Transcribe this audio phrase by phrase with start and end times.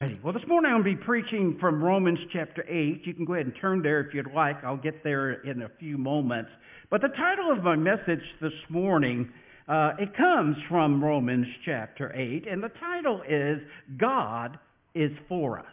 [0.00, 3.04] Well, this morning I'm going to be preaching from Romans chapter 8.
[3.04, 4.62] You can go ahead and turn there if you'd like.
[4.62, 6.52] I'll get there in a few moments.
[6.88, 9.28] But the title of my message this morning,
[9.66, 13.58] uh, it comes from Romans chapter 8, and the title is
[13.96, 14.56] God
[14.94, 15.66] is for us.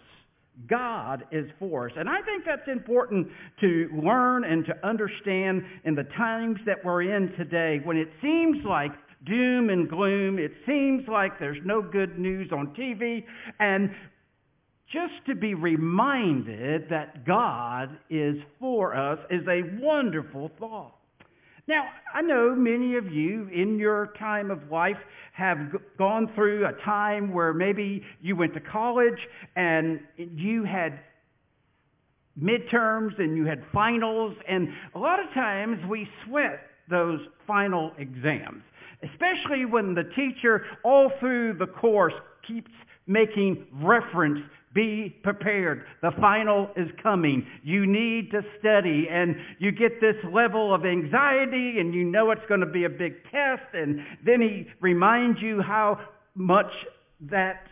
[0.68, 1.94] God is for us.
[1.96, 3.28] And I think that's important
[3.62, 8.57] to learn and to understand in the times that we're in today when it seems
[8.66, 8.92] like
[9.26, 10.39] doom and gloom.
[10.39, 13.23] It seems like there's no good news on TV.
[13.60, 13.92] And
[14.91, 20.96] just to be reminded that God is for us is a wonderful thought.
[21.68, 24.97] Now, I know many of you in your time of life
[25.33, 25.57] have
[25.97, 29.18] gone through a time where maybe you went to college
[29.55, 30.99] and you had
[32.39, 38.61] midterms and you had finals, and a lot of times we sweat those final exams,
[39.02, 42.13] especially when the teacher all through the course
[42.47, 42.72] keeps
[43.08, 44.41] making reference
[44.75, 45.86] be prepared.
[46.02, 47.47] The final is coming.
[47.64, 52.45] You need to study and you get this level of anxiety and you know it's
[52.47, 55.99] going to be a big test and then he reminds you how
[56.36, 56.72] much
[57.22, 57.67] that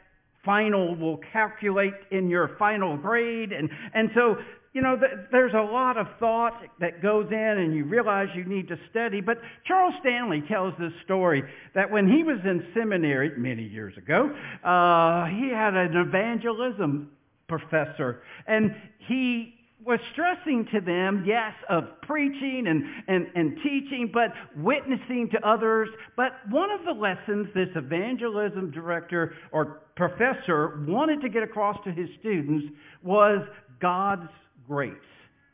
[0.45, 4.37] final will calculate in your final grade and and so
[4.73, 4.99] you know,
[5.31, 9.21] there's a lot of thought that goes in and you realize you need to study.
[9.21, 11.43] But Charles Stanley tells this story
[11.75, 14.31] that when he was in seminary many years ago,
[14.63, 17.11] uh, he had an evangelism
[17.47, 18.75] professor and
[19.07, 19.53] he
[19.85, 25.89] was stressing to them, yes, of preaching and, and, and teaching, but witnessing to others.
[26.15, 31.91] But one of the lessons this evangelism director or professor wanted to get across to
[31.91, 32.65] his students
[33.03, 33.45] was
[33.81, 34.29] God's
[34.67, 34.93] grace,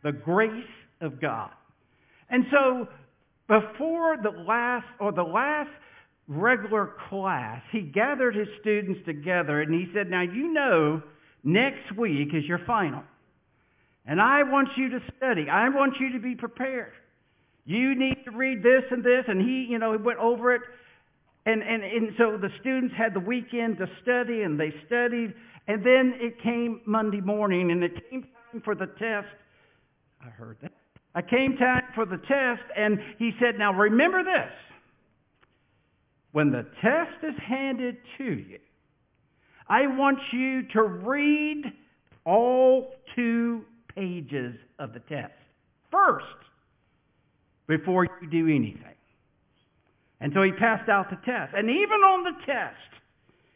[0.04, 0.52] the grace
[1.02, 1.52] of God.
[2.30, 2.88] And so
[3.48, 5.70] before the last or the last
[6.28, 11.02] regular class, he gathered his students together and he said, now you know
[11.44, 13.04] next week is your final.
[14.06, 15.48] And I want you to study.
[15.52, 16.94] I want you to be prepared.
[17.66, 19.26] You need to read this and this.
[19.28, 20.62] And he, you know, he went over it.
[21.46, 25.34] And, and, and so the students had the weekend to study and they studied.
[25.68, 28.28] And then it came Monday morning and it came
[28.64, 29.28] for the test.
[30.22, 30.72] I heard that.
[31.16, 34.52] I came time for the test, and he said, Now remember this.
[36.32, 38.60] When the test is handed to you,
[39.68, 41.64] I want you to read
[42.26, 43.64] all two
[43.96, 45.34] pages of the test
[45.92, 46.26] first
[47.68, 48.84] before you do anything.
[50.22, 51.54] And so he passed out the test.
[51.56, 52.76] And even on the test,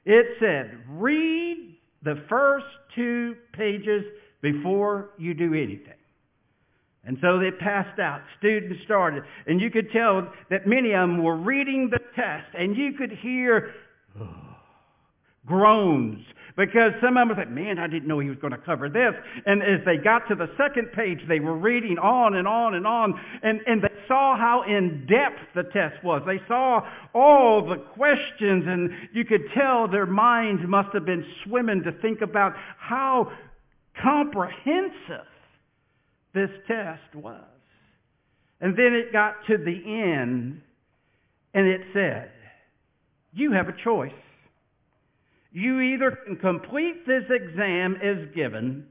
[0.06, 2.66] it said, read the first
[2.96, 4.04] two pages
[4.44, 5.96] before you do anything.
[7.06, 8.22] And so they passed out.
[8.38, 9.24] Students started.
[9.48, 12.48] And you could tell that many of them were reading the test.
[12.54, 13.74] And you could hear
[15.46, 16.24] groans.
[16.56, 19.16] Because some of them said, man, I didn't know he was going to cover this.
[19.46, 22.86] And as they got to the second page, they were reading on and on and
[22.86, 23.20] on.
[23.42, 26.22] And, and they saw how in-depth the test was.
[26.26, 28.66] They saw all the questions.
[28.68, 33.32] And you could tell their minds must have been swimming to think about how
[34.02, 35.28] comprehensive
[36.34, 37.44] this test was.
[38.62, 40.62] And then it got to the end
[41.54, 42.32] and it said,
[43.34, 44.12] you have a choice.
[45.52, 48.88] You either can complete this exam as given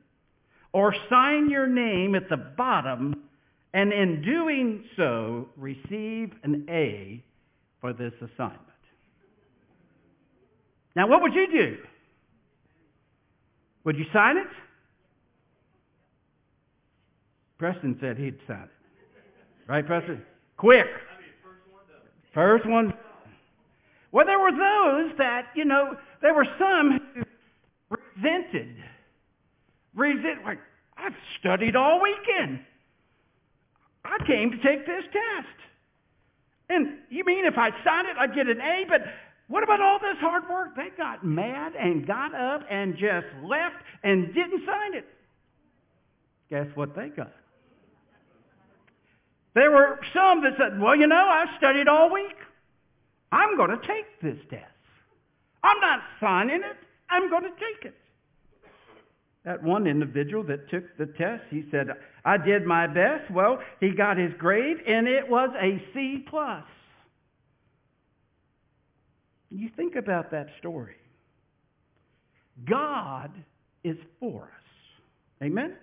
[0.72, 3.24] or sign your name at the bottom
[3.74, 7.22] and in doing so receive an A
[7.80, 8.60] for this assignment.
[10.94, 11.78] Now what would you do?
[13.84, 14.46] Would you sign it?
[17.62, 19.70] Preston said he'd sign it.
[19.70, 20.20] Right, Preston?
[20.56, 20.88] Quick.
[22.34, 22.92] First one.
[24.10, 27.22] Well, there were those that, you know, there were some who
[28.16, 28.74] resented.
[29.94, 30.58] Resent, like,
[30.96, 32.58] I've studied all weekend.
[34.04, 35.56] I came to take this test.
[36.68, 38.86] And you mean if I sign it, I'd get an A?
[38.88, 39.02] But
[39.46, 40.74] what about all this hard work?
[40.74, 45.06] They got mad and got up and just left and didn't sign it.
[46.50, 47.30] Guess what they got?
[49.54, 52.36] There were some that said, well, you know, I studied all week.
[53.30, 54.64] I'm going to take this test.
[55.62, 56.76] I'm not signing it.
[57.10, 57.94] I'm going to take it.
[59.44, 61.88] That one individual that took the test, he said,
[62.24, 63.30] I did my best.
[63.30, 66.24] Well, he got his grade, and it was a C+.
[66.28, 66.64] plus.
[69.50, 70.96] You think about that story.
[72.64, 73.30] God
[73.84, 75.42] is for us.
[75.42, 75.74] Amen?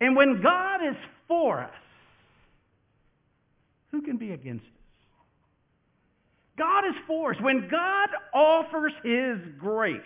[0.00, 0.96] And when God is
[1.28, 1.70] for us,
[3.92, 4.70] who can be against us?
[6.58, 7.40] God is for us.
[7.40, 10.00] When God offers his grace,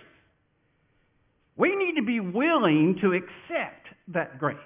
[1.56, 4.58] We need to be willing to accept that grace.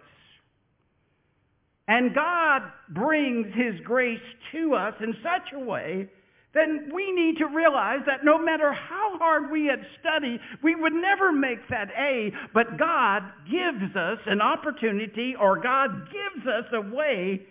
[1.86, 4.18] And God brings His grace
[4.52, 6.08] to us in such a way
[6.52, 10.92] then we need to realize that no matter how hard we had studied, we would
[10.92, 16.80] never make that A, but God gives us an opportunity or God gives us a
[16.80, 17.42] way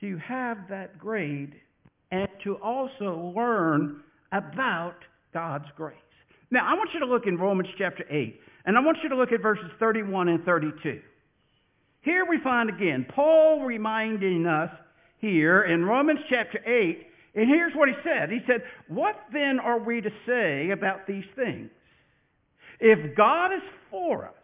[0.00, 1.54] to have that grade
[2.10, 4.02] and to also learn
[4.32, 4.96] about
[5.32, 5.96] God's grace.
[6.50, 9.16] Now, I want you to look in Romans chapter 8, and I want you to
[9.16, 11.00] look at verses 31 and 32.
[12.02, 14.70] Here we find again Paul reminding us
[15.18, 18.30] here in Romans chapter 8 and here's what he said.
[18.30, 21.70] He said, What then are we to say about these things?
[22.80, 24.34] If God is for us,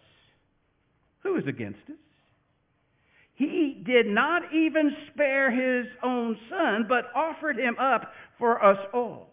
[1.23, 1.97] who is against us?
[3.37, 9.29] He did not even spare his own son, but offered him up for us all.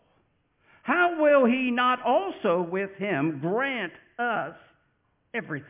[0.84, 4.56] How will he not also with him grant us
[5.34, 5.70] everything?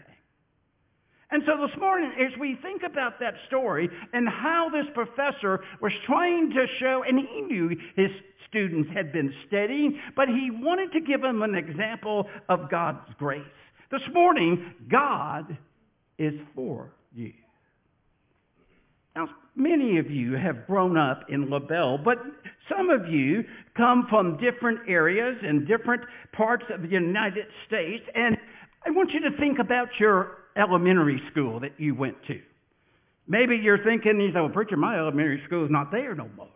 [1.30, 5.91] And so this morning, as we think about that story and how this professor was
[6.06, 8.12] trying to show, and he knew his
[8.50, 13.41] students had been studying, but he wanted to give them an example of God's grace.
[13.91, 15.57] This morning, God
[16.18, 17.33] is for you.
[19.55, 22.17] Many of you have grown up in LaBelle, but
[22.67, 23.44] some of you
[23.75, 26.01] come from different areas and different
[26.31, 28.35] parts of the United States, and
[28.85, 32.41] I want you to think about your elementary school that you went to.
[33.27, 36.47] Maybe you're thinking, you say, well, preacher, my elementary school is not there no more.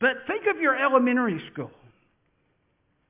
[0.00, 1.70] But think of your elementary school.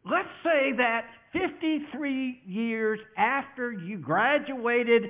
[0.05, 5.05] Let's say that 53 years after you graduated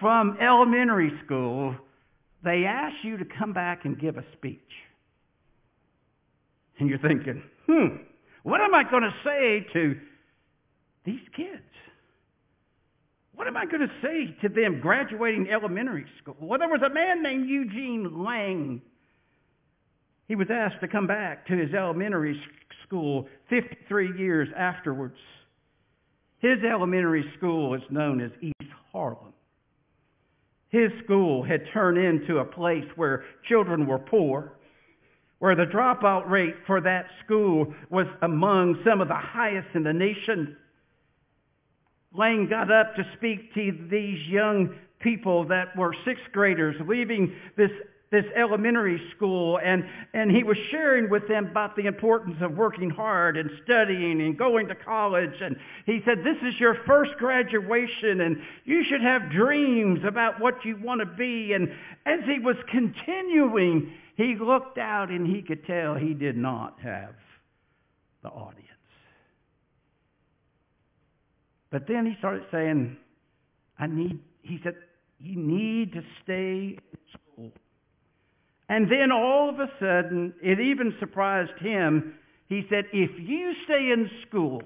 [0.00, 1.76] from elementary school,
[2.42, 4.60] they ask you to come back and give a speech.
[6.78, 7.96] And you're thinking, hmm,
[8.44, 9.96] what am I going to say to
[11.04, 11.62] these kids?
[13.34, 16.36] What am I going to say to them graduating elementary school?
[16.40, 18.82] Well, there was a man named Eugene Lang.
[20.26, 22.40] He was asked to come back to his elementary
[22.84, 25.16] school 53 years afterwards.
[26.40, 29.32] His elementary school is known as East Harlem.
[30.70, 34.52] His school had turned into a place where children were poor,
[35.38, 39.92] where the dropout rate for that school was among some of the highest in the
[39.92, 40.56] nation.
[42.12, 47.70] Lang got up to speak to these young people that were sixth graders leaving this
[48.10, 49.84] this elementary school and,
[50.14, 54.38] and he was sharing with them about the importance of working hard and studying and
[54.38, 55.34] going to college.
[55.42, 60.64] And he said, this is your first graduation and you should have dreams about what
[60.64, 61.52] you want to be.
[61.52, 61.68] And
[62.06, 67.14] as he was continuing, he looked out and he could tell he did not have
[68.22, 68.64] the audience.
[71.70, 72.96] But then he started saying,
[73.78, 74.74] I need, he said,
[75.20, 77.52] you need to stay in school.
[78.68, 82.14] And then all of a sudden, it even surprised him.
[82.48, 84.62] He said, if you stay in school,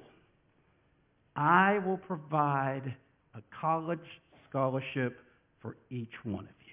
[1.37, 2.95] I will provide
[3.35, 4.01] a college
[4.49, 5.19] scholarship
[5.61, 6.73] for each one of you.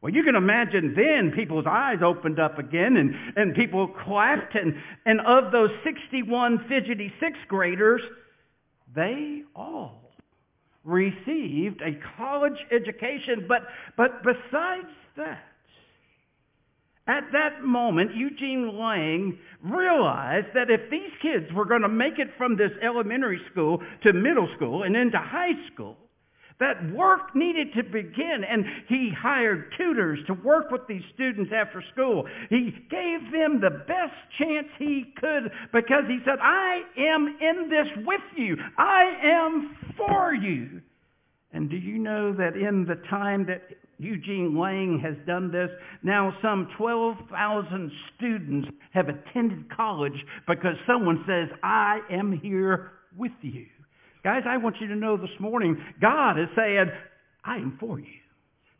[0.00, 4.54] Well, you can imagine then people's eyes opened up again and, and people clapped.
[4.54, 4.74] And,
[5.06, 8.02] and of those 61 fidgety sixth graders,
[8.94, 10.12] they all
[10.84, 13.46] received a college education.
[13.48, 13.62] But,
[13.96, 15.53] but besides that,
[17.06, 22.28] at that moment, Eugene Lang realized that if these kids were going to make it
[22.38, 25.98] from this elementary school to middle school and into high school,
[26.60, 31.82] that work needed to begin, and he hired tutors to work with these students after
[31.92, 32.26] school.
[32.48, 38.06] He gave them the best chance he could because he said, I am in this
[38.06, 38.56] with you.
[38.78, 40.80] I am for you.
[41.54, 43.62] And do you know that in the time that
[43.98, 45.70] Eugene Lang has done this,
[46.02, 53.66] now some 12,000 students have attended college because someone says, I am here with you.
[54.24, 56.90] Guys, I want you to know this morning, God is saying,
[57.44, 58.20] I am for you.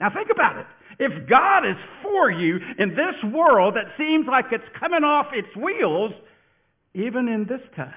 [0.00, 0.66] Now think about it.
[0.98, 5.54] If God is for you in this world that seems like it's coming off its
[5.56, 6.12] wheels,
[6.94, 7.94] even in this time,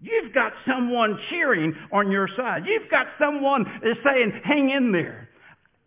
[0.00, 2.64] you've got someone cheering on your side.
[2.66, 5.28] You've got someone that's saying, hang in there.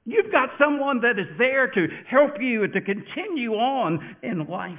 [0.05, 4.77] You've got someone that is there to help you and to continue on in life.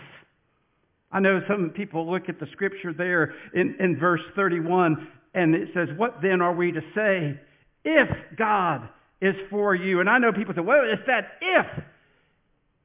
[1.10, 5.68] I know some people look at the scripture there in, in verse 31 and it
[5.74, 7.40] says, what then are we to say
[7.84, 8.88] if God
[9.20, 10.00] is for you?
[10.00, 11.66] And I know people say, well, it's that if.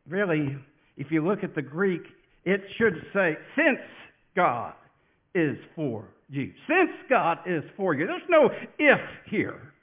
[0.08, 0.58] Really,
[0.98, 2.04] if you look at the Greek,
[2.46, 3.80] it should say, since
[4.36, 4.74] God
[5.36, 6.52] is for you.
[6.68, 8.08] Since God is for you.
[8.08, 9.74] There's no if here.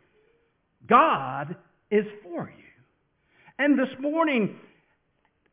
[0.89, 1.57] God
[1.91, 2.65] is for you.
[3.59, 4.57] And this morning,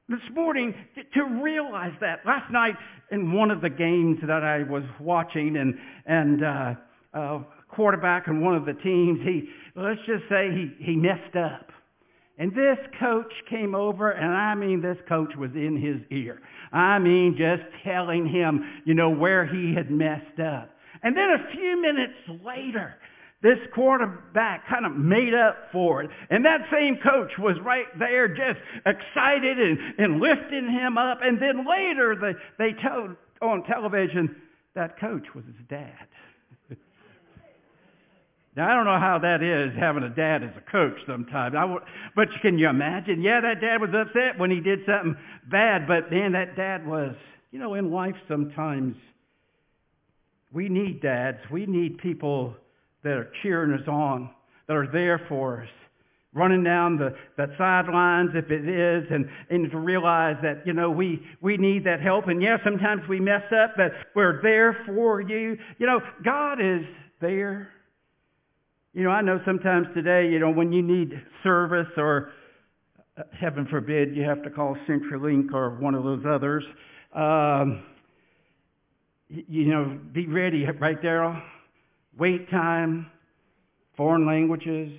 [0.10, 0.74] this morning,
[1.14, 2.20] to realize that.
[2.26, 2.76] Last night
[3.12, 6.74] in one of the games that I was watching and, and, uh,
[7.14, 11.70] uh, quarterback in one of the teams, he, let's just say he, he messed up.
[12.38, 16.42] And this coach came over, and I mean, this coach was in his ear.
[16.72, 20.70] I mean, just telling him, you know, where he had messed up.
[21.04, 22.96] And then a few minutes later,
[23.44, 26.10] this quarterback kind of made up for it.
[26.30, 31.20] And that same coach was right there just excited and, and lifting him up.
[31.22, 34.34] And then later they, they told on television
[34.76, 36.08] that coach was his dad.
[38.56, 41.56] Now, I don't know how that is, having a dad as a coach sometimes.
[41.56, 41.76] I,
[42.16, 43.24] but can you imagine?
[43.24, 45.18] Yeah, that dad was upset when he did something
[45.50, 47.16] bad, but man, that dad was,
[47.50, 48.96] you know, in life sometimes
[50.54, 51.40] we need dads.
[51.52, 52.56] We need people
[53.04, 54.30] that are cheering us on,
[54.68, 55.70] that are there for us,
[56.34, 60.90] running down the, the sidelines if it is, and, and to realize that, you know,
[60.90, 62.28] we, we need that help.
[62.28, 65.58] And yeah, sometimes we mess up, but we're there for you.
[65.80, 66.86] You know, God is
[67.20, 67.70] there
[68.94, 72.30] you know, I know sometimes today, you know, when you need service or
[73.18, 76.64] uh, heaven forbid you have to call CenturyLink or one of those others,
[77.16, 77.84] um,
[79.34, 81.42] you know, be ready right there.
[82.18, 83.08] Wait time,
[83.98, 84.92] foreign languages.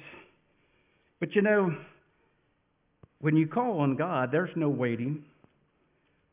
[1.21, 1.75] But you know,
[3.21, 5.25] when you call on God, there's no waiting.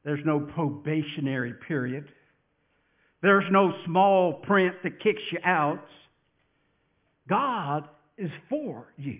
[0.04, 2.08] There's no probationary period.
[3.22, 5.86] There's no small print that kicks you out.
[7.30, 9.20] God is for you.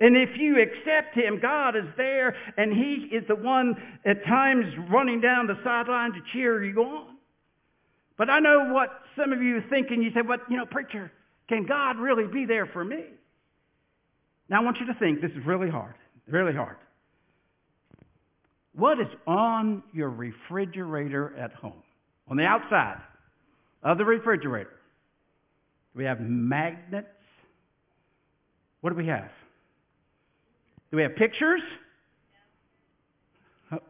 [0.00, 3.74] And if you accept him, God is there, and he is the one
[4.04, 7.15] at times running down the sideline to cheer you on.
[8.16, 10.02] But I know what some of you are thinking.
[10.02, 11.12] You say, "But you know, preacher,
[11.48, 13.04] can God really be there for me?"
[14.48, 15.20] Now I want you to think.
[15.20, 15.94] This is really hard.
[16.26, 16.76] Really hard.
[18.72, 21.82] What is on your refrigerator at home?
[22.28, 23.00] On the outside
[23.82, 24.70] of the refrigerator.
[25.92, 27.08] Do we have magnets?
[28.80, 29.30] What do we have?
[30.90, 31.62] Do we have pictures?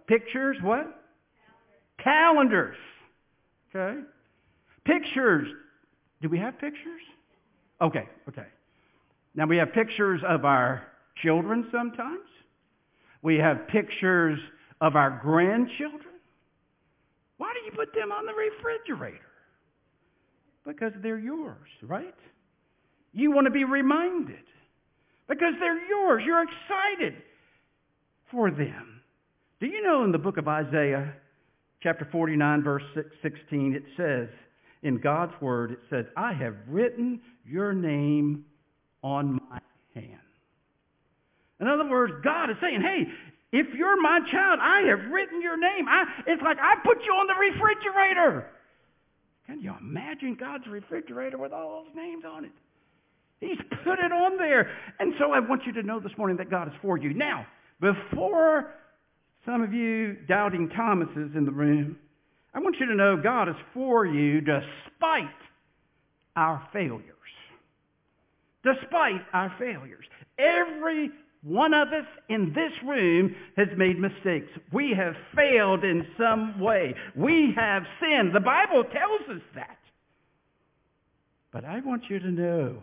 [0.06, 1.02] Pictures, what?
[1.99, 2.76] Calendars.
[3.75, 4.00] Okay.
[4.87, 5.49] Pictures.
[6.23, 7.02] Do we have pictures?
[7.81, 8.47] Okay, okay.
[9.35, 10.83] Now we have pictures of our
[11.23, 12.28] children sometimes.
[13.23, 14.38] We have pictures
[14.81, 16.14] of our grandchildren.
[17.38, 19.19] Why do you put them on the refrigerator?
[20.64, 22.14] Because they're yours, right?
[23.12, 24.45] You want to be reminded
[25.28, 26.23] because they're yours.
[26.25, 27.23] You're excited
[28.31, 29.00] for them.
[29.61, 31.12] Do you know in the book of Isaiah,
[31.83, 32.83] chapter 49, verse
[33.23, 34.28] 16, it says,
[34.83, 38.45] in God's word, it says, I have written your name
[39.02, 39.61] on my
[39.95, 40.18] hand.
[41.61, 43.04] In other words, God is saying, hey,
[43.52, 45.87] if you're my child, I have written your name.
[45.88, 48.50] I, it's like I put you on the refrigerator.
[49.47, 52.52] Can you imagine God's refrigerator with all those names on it?
[53.40, 54.71] He's put it on there.
[54.99, 57.14] And so I want you to know this morning that God is for you.
[57.14, 57.47] Now,
[57.80, 58.75] before
[59.45, 61.97] some of you doubting Thomases in the room,
[62.57, 65.29] I want you to know God is for you despite
[66.37, 67.03] our failures.
[68.65, 70.07] Despite our failures.
[70.39, 71.11] Every
[71.43, 74.49] one of us in this room has made mistakes.
[74.73, 76.95] We have failed in some way.
[77.15, 78.35] We have sinned.
[78.35, 79.79] The Bible tells us that.
[81.53, 82.83] But I want you to know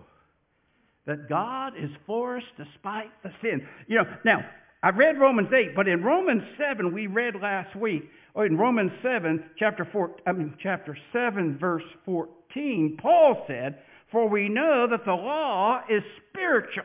[1.08, 3.68] that God is for us despite the sin.
[3.88, 4.46] You know, now,
[4.84, 8.04] I read Romans 8, but in Romans 7, we read last week,
[8.36, 13.80] or in Romans 7, chapter, 4, I mean, chapter 7, verse 14, Paul said,
[14.12, 16.84] For we know that the law is spiritual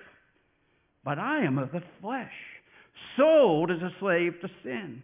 [1.09, 2.35] but I am of the flesh,
[3.17, 5.03] sold as a slave to sin.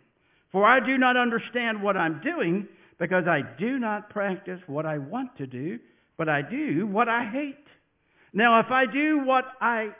[0.52, 4.98] For I do not understand what I'm doing, because I do not practice what I
[4.98, 5.78] want to do,
[6.18, 7.66] but I do what I hate.
[8.34, 9.92] Now, if I do what I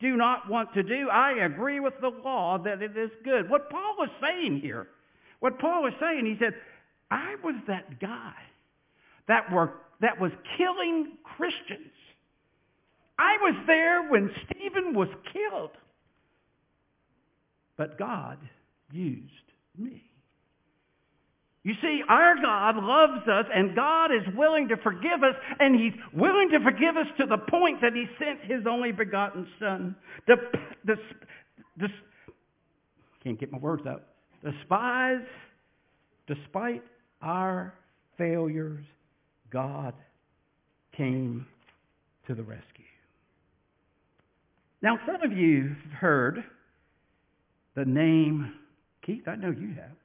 [0.00, 3.50] do not want to do, I agree with the law that it is good.
[3.50, 4.88] What Paul was saying here,
[5.40, 6.54] what Paul was saying, he said,
[7.10, 8.34] I was that guy
[9.28, 11.90] that, were, that was killing Christians
[13.20, 15.72] I was there when Stephen was killed.
[17.76, 18.38] But God
[18.90, 19.28] used
[19.76, 20.09] me.
[21.62, 25.92] You see, our God loves us and God is willing to forgive us and He's
[26.14, 29.94] willing to forgive us to the point that He sent His only begotten Son.
[30.26, 30.36] The,
[30.86, 30.94] the,
[31.76, 31.88] the,
[33.22, 34.04] can't get my words out.
[34.42, 35.26] Despise,
[36.26, 36.82] despite
[37.20, 37.74] our
[38.16, 38.84] failures,
[39.52, 39.92] God
[40.96, 41.46] came
[42.26, 42.64] to the rescue.
[44.82, 46.44] Now, some of you have heard
[47.74, 48.54] the name,
[49.04, 49.96] Keith, I know you have,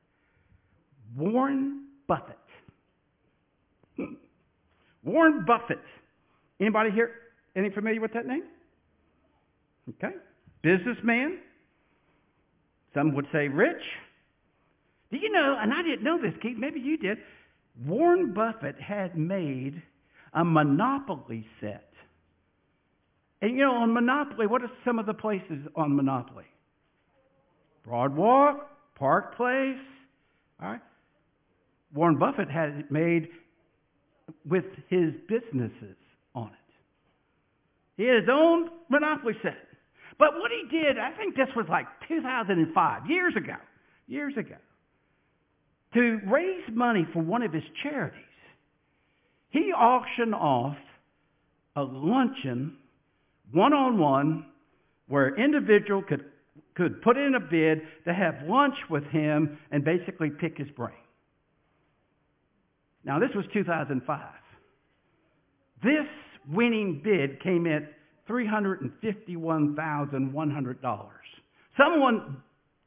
[1.16, 2.38] Warren Buffett.
[5.04, 5.82] Warren Buffett.
[6.60, 7.12] Anybody here?
[7.56, 8.44] Any familiar with that name?
[9.90, 10.16] Okay.
[10.62, 11.40] Businessman.
[12.94, 13.82] Some would say rich.
[15.12, 17.18] Do you know, and I didn't know this, Keith, maybe you did,
[17.86, 19.82] Warren Buffett had made
[20.34, 21.90] a monopoly set.
[23.42, 26.46] And you know, on Monopoly, what are some of the places on Monopoly?
[27.88, 28.62] Broadwalk,
[28.96, 29.78] Park Place.
[30.62, 30.82] All right.
[31.94, 33.30] Warren Buffett had it made
[34.46, 35.96] with his businesses
[36.34, 36.74] on it.
[37.98, 39.58] He had his own monopoly set.
[40.18, 43.56] But what he did, I think this was like 2005, years ago,
[44.08, 44.56] years ago,
[45.94, 48.22] to raise money for one of his charities,
[49.50, 50.78] he auctioned off
[51.76, 52.78] a luncheon,
[53.52, 54.46] one-on-one,
[55.08, 56.26] where individual could,
[56.76, 60.94] could put in a bid to have lunch with him and basically pick his brain.
[63.06, 64.20] Now, this was 2005.
[65.84, 66.08] This
[66.52, 67.94] winning bid came at
[68.28, 71.10] $351,100.
[71.78, 72.38] Someone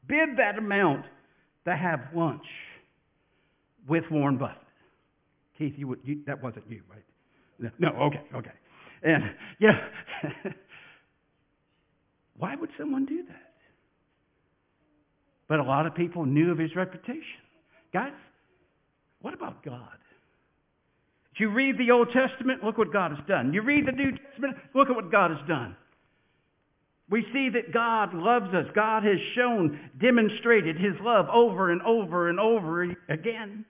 [0.07, 1.05] bid that amount
[1.65, 2.45] to have lunch
[3.87, 4.57] with Warren Buffett.
[5.57, 7.03] Keith, you, you that wasn't you, right?
[7.79, 8.51] No, okay, okay.
[9.03, 9.23] And
[9.59, 9.77] yeah,
[12.37, 13.53] why would someone do that?
[15.47, 17.23] But a lot of people knew of his reputation.
[17.91, 18.13] Guys,
[19.21, 19.97] what about God?
[21.39, 23.53] You read the Old Testament, look what God has done.
[23.53, 25.75] You read the New Testament, look at what God has done.
[27.09, 28.67] We see that God loves us.
[28.75, 33.65] God has shown, demonstrated his love over and over and over again.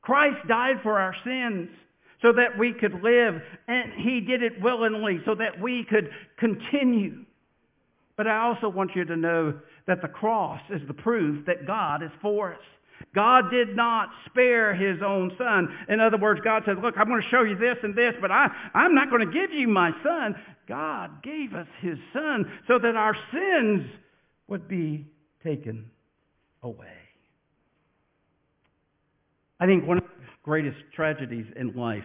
[0.00, 1.68] Christ died for our sins
[2.22, 7.24] so that we could live, and he did it willingly so that we could continue.
[8.16, 12.02] But I also want you to know that the cross is the proof that God
[12.02, 12.60] is for us.
[13.14, 15.68] God did not spare his own son.
[15.88, 18.30] In other words, God said, look, I'm going to show you this and this, but
[18.30, 20.34] I, I'm not going to give you my son.
[20.68, 23.86] God gave us his son so that our sins
[24.46, 25.06] would be
[25.42, 25.90] taken
[26.62, 26.86] away.
[29.60, 32.04] I think one of the greatest tragedies in life,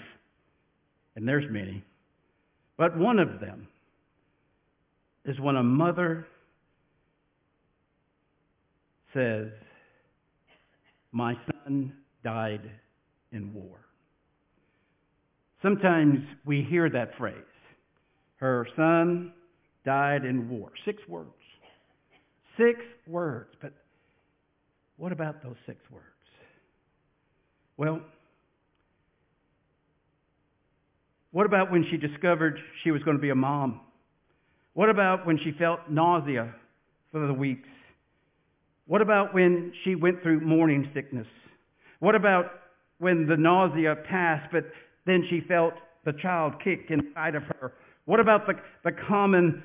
[1.15, 1.83] and there's many,
[2.77, 3.67] but one of them
[5.25, 6.25] is when a mother
[9.13, 9.49] says,
[11.13, 12.69] my son died
[13.31, 13.79] in war.
[15.61, 17.35] Sometimes we hear that phrase.
[18.37, 19.31] Her son
[19.85, 20.71] died in war.
[20.83, 21.29] Six words.
[22.57, 23.51] Six words.
[23.61, 23.73] But
[24.97, 26.05] what about those six words?
[27.77, 28.01] Well,
[31.31, 33.81] what about when she discovered she was going to be a mom?
[34.73, 36.53] What about when she felt nausea
[37.11, 37.69] for the weeks?
[38.85, 41.27] What about when she went through morning sickness?
[41.99, 42.45] What about
[42.99, 44.65] when the nausea passed, but
[45.05, 45.73] then she felt
[46.05, 47.73] the child kick inside of her?
[48.05, 49.63] What about the, the common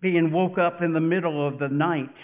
[0.00, 2.14] being woke up in the middle of the night?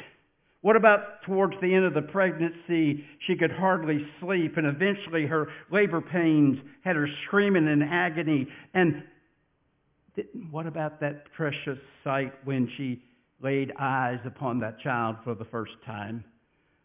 [0.60, 5.48] What about towards the end of the pregnancy, she could hardly sleep, and eventually her
[5.70, 8.46] labor pains had her screaming in agony?
[8.74, 9.02] And
[10.50, 13.02] what about that precious sight when she
[13.42, 16.24] laid eyes upon that child for the first time?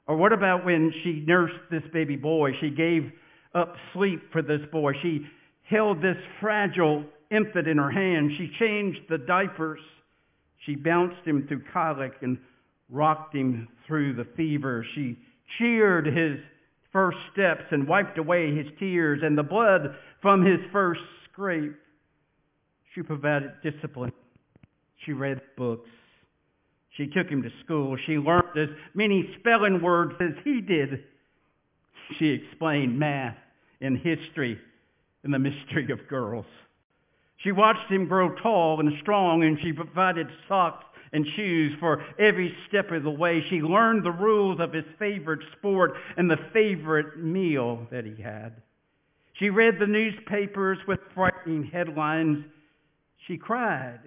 [0.07, 2.51] Or what about when she nursed this baby boy?
[2.59, 3.11] She gave
[3.55, 4.93] up sleep for this boy.
[5.01, 5.25] She
[5.63, 8.31] held this fragile infant in her hand.
[8.37, 9.79] She changed the diapers.
[10.65, 12.37] She bounced him through colic and
[12.89, 14.85] rocked him through the fever.
[14.93, 15.17] She
[15.57, 16.39] cheered his
[16.91, 21.75] first steps and wiped away his tears and the blood from his first scrape.
[22.93, 24.13] She provided discipline.
[25.05, 25.89] She read books.
[26.95, 27.97] She took him to school.
[28.05, 31.03] She learned as many spelling words as he did.
[32.19, 33.37] She explained math
[33.81, 34.59] and history
[35.23, 36.45] and the mystery of girls.
[37.37, 42.55] She watched him grow tall and strong, and she provided socks and shoes for every
[42.67, 43.43] step of the way.
[43.49, 48.53] She learned the rules of his favorite sport and the favorite meal that he had.
[49.33, 52.45] She read the newspapers with frightening headlines.
[53.27, 53.99] She cried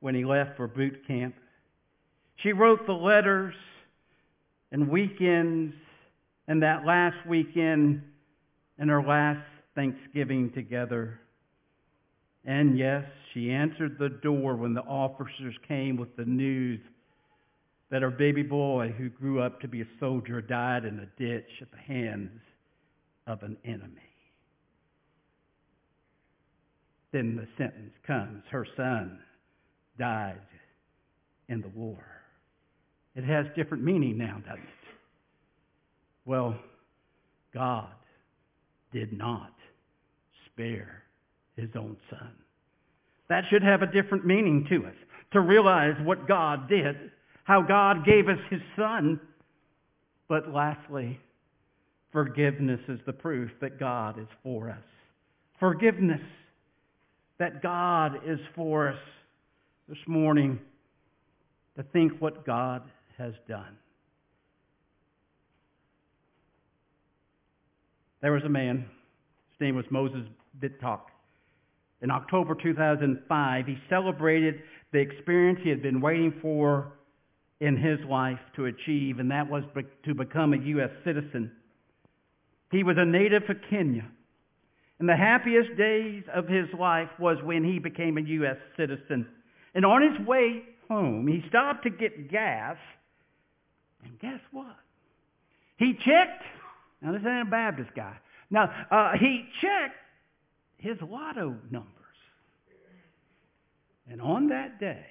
[0.00, 1.34] when he left for boot camp.
[2.36, 3.54] She wrote the letters
[4.70, 5.74] and weekends
[6.46, 8.02] and that last weekend
[8.78, 11.20] and her last Thanksgiving together.
[12.44, 16.80] And yes, she answered the door when the officers came with the news
[17.90, 21.48] that her baby boy, who grew up to be a soldier, died in a ditch
[21.60, 22.40] at the hands
[23.26, 24.08] of an enemy.
[27.12, 28.42] then the sentence comes.
[28.50, 29.18] Her son
[29.98, 30.40] died
[31.48, 31.98] in the war.
[33.14, 34.68] It has different meaning now, doesn't it?
[36.24, 36.56] Well,
[37.52, 37.88] God
[38.92, 39.52] did not
[40.46, 41.02] spare
[41.56, 42.32] his own son.
[43.28, 44.94] That should have a different meaning to us.
[45.32, 46.96] To realize what God did,
[47.44, 49.20] how God gave us his son.
[50.28, 51.18] But lastly,
[52.12, 54.78] forgiveness is the proof that God is for us.
[55.58, 56.22] Forgiveness
[57.38, 58.98] that God is for us
[59.88, 60.58] this morning
[61.76, 62.82] to think what God
[63.16, 63.76] has done.
[68.20, 68.84] There was a man,
[69.50, 70.20] his name was Moses
[70.60, 71.00] Bitok.
[72.02, 74.56] In October 2005, he celebrated
[74.92, 76.92] the experience he had been waiting for
[77.60, 79.64] in his life to achieve, and that was
[80.04, 80.90] to become a U.S.
[81.04, 81.50] citizen.
[82.70, 84.04] He was a native of Kenya.
[84.98, 88.56] And the happiest days of his life was when he became a U.S.
[88.76, 89.26] citizen.
[89.78, 92.76] And on his way home, he stopped to get gas.
[94.02, 94.74] And guess what?
[95.76, 96.42] He checked.
[97.00, 98.16] Now, this ain't a Baptist guy.
[98.50, 99.94] Now, uh, he checked
[100.78, 101.92] his lotto numbers.
[104.10, 105.06] And on that day,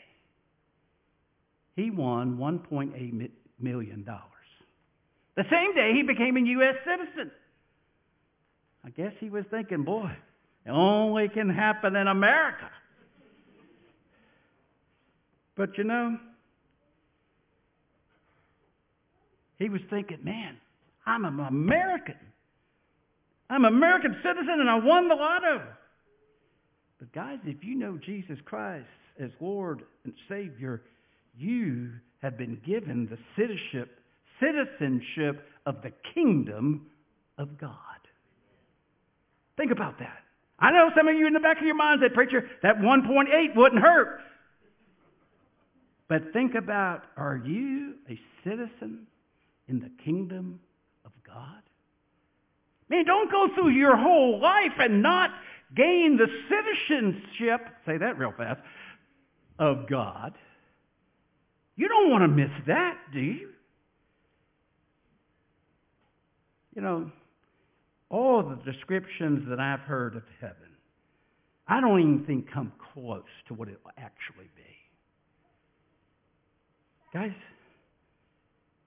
[1.78, 4.06] he won $1.8 million.
[5.36, 6.76] The same day, he became a U.S.
[6.84, 7.32] citizen.
[8.84, 10.12] I guess he was thinking, boy,
[10.66, 12.70] it only can happen in America.
[15.58, 16.18] But you know,
[19.58, 20.58] he was thinking, man,
[21.06, 22.16] I'm an American.
[23.50, 25.64] I'm an American citizen and I won the lotto.
[27.00, 28.86] But guys, if you know Jesus Christ
[29.20, 30.84] as Lord and Savior,
[31.36, 31.92] you
[32.22, 34.00] have been given the citizenship,
[34.40, 36.88] citizenship of the kingdom
[37.38, 37.74] of God.
[39.56, 40.20] Think about that.
[40.60, 43.56] I know some of you in the back of your mind said, preacher, that 1.8
[43.56, 44.20] wouldn't hurt.
[46.10, 49.08] But think about, are you a citizen
[49.68, 50.60] in the kingdom
[51.06, 51.62] of God?
[52.90, 55.32] Man, don't go through your whole life and not
[55.76, 58.62] gain the citizenship, say that real fast,
[59.60, 60.34] of God.
[61.76, 63.50] You don't want to miss that, do you?
[66.76, 67.12] You know,
[68.10, 70.56] all the descriptions that I've heard of heaven,
[71.68, 74.77] I don't even think come close to what it will actually be.
[77.14, 77.32] Guys,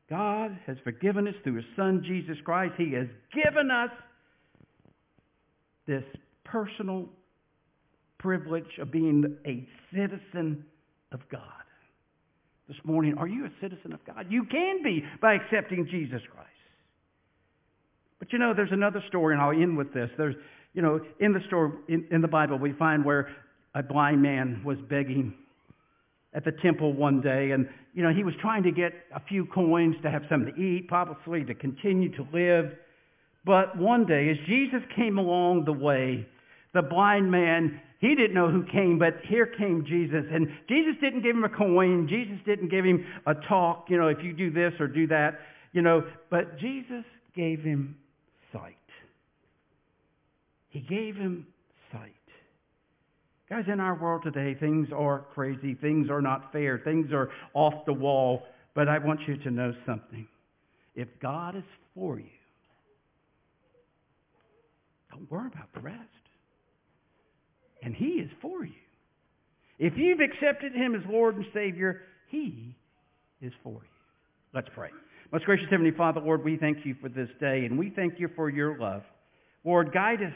[0.08, 2.74] God has forgiven us through His Son, Jesus Christ.
[2.76, 3.90] He has given us
[5.86, 6.04] this
[6.44, 7.08] personal
[8.18, 10.64] privilege of being a citizen
[11.12, 11.42] of God.
[12.68, 14.26] This morning, are you a citizen of God?
[14.28, 16.48] You can be by accepting Jesus Christ.
[18.18, 20.10] But you know, there's another story, and I'll end with this.
[20.16, 20.36] There's,
[20.74, 23.28] you know, in the story, in, in the Bible, we find where
[23.74, 25.34] a blind man was begging
[26.32, 29.46] at the temple one day, and, you know, he was trying to get a few
[29.46, 32.72] coins to have something to eat, probably to continue to live.
[33.44, 36.26] But one day, as Jesus came along the way,
[36.72, 40.24] the blind man, he didn't know who came, but here came Jesus.
[40.30, 42.06] And Jesus didn't give him a coin.
[42.08, 45.40] Jesus didn't give him a talk, you know, if you do this or do that,
[45.72, 46.04] you know.
[46.30, 47.96] But Jesus gave him
[48.52, 48.76] sight.
[50.68, 51.46] He gave him
[51.92, 52.14] sight.
[53.50, 55.74] Guys, in our world today, things are crazy.
[55.74, 56.80] Things are not fair.
[56.84, 58.44] Things are off the wall.
[58.76, 60.28] But I want you to know something.
[60.94, 62.26] If God is for you,
[65.10, 65.98] don't worry about the rest.
[67.82, 68.72] And He is for you.
[69.80, 72.76] If you've accepted Him as Lord and Savior, He
[73.40, 73.80] is for you.
[74.54, 74.90] Let's pray.
[75.32, 78.28] Most gracious Heavenly Father, Lord, we thank you for this day, and we thank you
[78.36, 79.02] for your love.
[79.64, 80.34] Lord, guide us,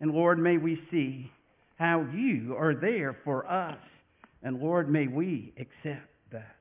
[0.00, 1.32] and Lord, may we see
[1.76, 3.78] how you are there for us.
[4.42, 6.56] And Lord, may we accept that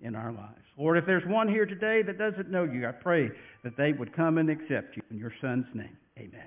[0.00, 0.62] in our lives.
[0.78, 3.30] Lord, if there's one here today that doesn't know you, I pray
[3.64, 5.96] that they would come and accept you in your Son's name.
[6.18, 6.44] Amen.